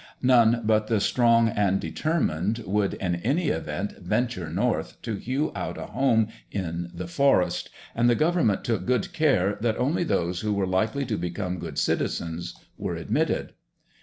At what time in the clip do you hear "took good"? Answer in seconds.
8.63-9.13